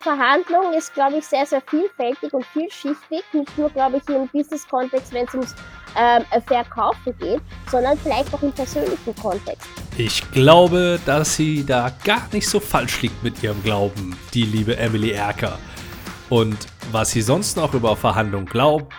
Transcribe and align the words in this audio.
Verhandlung 0.00 0.72
ist, 0.74 0.94
glaube 0.94 1.16
ich, 1.16 1.26
sehr, 1.26 1.44
sehr 1.44 1.60
vielfältig 1.60 2.32
und 2.32 2.46
vielschichtig. 2.46 3.22
Nicht 3.32 3.58
nur, 3.58 3.68
glaube 3.70 3.96
ich, 3.96 4.14
im 4.14 4.28
Business-Kontext, 4.28 5.12
wenn 5.12 5.26
es 5.26 5.34
ums 5.34 5.54
ähm, 5.96 6.22
Verkaufen 6.46 7.16
geht, 7.18 7.40
sondern 7.68 7.98
vielleicht 7.98 8.32
auch 8.32 8.42
im 8.42 8.52
persönlichen 8.52 9.16
Kontext. 9.16 9.66
Ich 9.96 10.30
glaube, 10.30 11.00
dass 11.04 11.34
sie 11.34 11.66
da 11.66 11.90
gar 12.04 12.28
nicht 12.32 12.48
so 12.48 12.60
falsch 12.60 13.02
liegt 13.02 13.22
mit 13.24 13.42
ihrem 13.42 13.60
Glauben, 13.64 14.16
die 14.34 14.44
liebe 14.44 14.76
Emily 14.76 15.10
Erker. 15.10 15.58
Und 16.28 16.56
was 16.92 17.10
sie 17.10 17.22
sonst 17.22 17.56
noch 17.56 17.74
über 17.74 17.96
Verhandlungen 17.96 18.46
glaubt, 18.46 18.92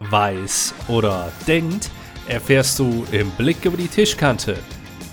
weiß 0.00 0.74
oder 0.88 1.32
denkt, 1.46 1.88
erfährst 2.28 2.78
du 2.78 3.06
im 3.10 3.30
Blick 3.32 3.64
über 3.64 3.78
die 3.78 3.88
Tischkante, 3.88 4.58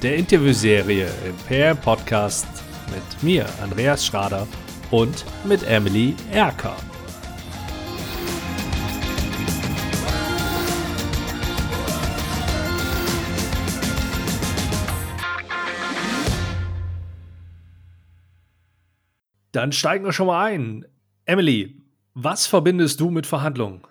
der 0.01 0.17
Interviewserie 0.17 1.07
im 1.25 1.35
PM 1.47 1.77
Podcast 1.77 2.47
mit 2.91 3.23
mir, 3.23 3.45
Andreas 3.61 4.05
Schrader 4.05 4.45
und 4.91 5.25
mit 5.43 5.63
Emily 5.63 6.15
Erker. 6.31 6.75
Dann 19.51 19.71
steigen 19.71 20.05
wir 20.05 20.13
schon 20.13 20.27
mal 20.27 20.45
ein. 20.45 20.85
Emily, 21.25 21.81
was 22.13 22.45
verbindest 22.45 22.99
du 22.99 23.09
mit 23.09 23.25
Verhandlungen? 23.25 23.81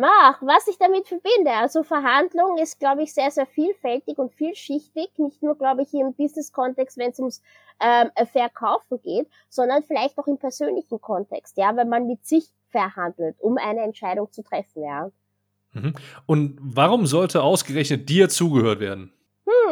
Mach, 0.00 0.40
was 0.40 0.66
ich 0.66 0.78
damit 0.78 1.06
verbinde. 1.06 1.50
Also 1.50 1.82
Verhandlung 1.82 2.56
ist, 2.56 2.80
glaube 2.80 3.02
ich, 3.02 3.12
sehr, 3.12 3.30
sehr 3.30 3.44
vielfältig 3.44 4.16
und 4.16 4.32
vielschichtig. 4.32 5.10
Nicht 5.18 5.42
nur, 5.42 5.58
glaube 5.58 5.82
ich, 5.82 5.92
im 5.92 6.14
Business-Kontext, 6.14 6.96
wenn 6.96 7.10
es 7.10 7.18
ums 7.18 7.42
ähm, 7.80 8.10
Verkaufen 8.32 9.00
geht, 9.02 9.28
sondern 9.50 9.82
vielleicht 9.82 10.16
auch 10.16 10.26
im 10.26 10.38
persönlichen 10.38 11.00
Kontext, 11.02 11.58
ja, 11.58 11.76
wenn 11.76 11.90
man 11.90 12.06
mit 12.06 12.26
sich 12.26 12.46
verhandelt, 12.70 13.36
um 13.40 13.58
eine 13.58 13.82
Entscheidung 13.82 14.32
zu 14.32 14.42
treffen, 14.42 14.82
ja. 14.82 15.10
Mhm. 15.72 15.94
Und 16.24 16.58
warum 16.62 17.06
sollte 17.06 17.42
ausgerechnet 17.42 18.08
dir 18.08 18.30
zugehört 18.30 18.80
werden? 18.80 19.12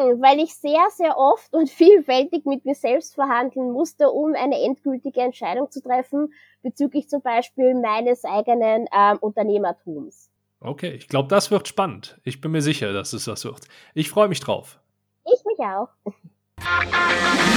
Hm, 0.09 0.23
weil 0.23 0.41
ich 0.41 0.55
sehr, 0.55 0.87
sehr 0.91 1.17
oft 1.17 1.53
und 1.55 1.71
vielfältig 1.71 2.45
mit 2.45 2.65
mir 2.65 2.75
selbst 2.75 3.15
verhandeln 3.15 3.73
musste, 3.73 4.11
um 4.11 4.35
eine 4.35 4.61
endgültige 4.63 5.21
Entscheidung 5.21 5.71
zu 5.71 5.83
treffen 5.83 6.33
bezüglich 6.63 7.09
zum 7.09 7.23
Beispiel 7.23 7.75
meines 7.75 8.25
eigenen 8.25 8.87
ähm, 8.93 9.19
Unternehmertums. 9.21 10.31
Okay, 10.61 10.91
ich 10.91 11.09
glaube, 11.09 11.29
das 11.29 11.51
wird 11.51 11.69
spannend. 11.69 12.19
Ich 12.25 12.41
bin 12.41 12.51
mir 12.51 12.63
sicher, 12.63 12.93
dass 12.93 13.13
es 13.13 13.27
das 13.27 13.45
wird. 13.45 13.69
Ich 13.95 14.11
freue 14.11 14.29
mich 14.29 14.41
drauf. 14.41 14.81
Ich 15.25 15.45
mich 15.45 15.59
auch. 15.61 15.89